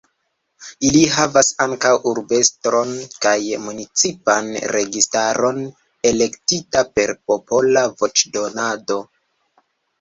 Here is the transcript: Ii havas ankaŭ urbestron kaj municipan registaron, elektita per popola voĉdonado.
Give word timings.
Ii 0.87 1.01
havas 1.15 1.49
ankaŭ 1.65 1.91
urbestron 2.11 2.95
kaj 3.27 3.35
municipan 3.67 4.51
registaron, 4.77 5.63
elektita 6.15 6.85
per 6.99 7.17
popola 7.31 7.89
voĉdonado. 8.03 9.03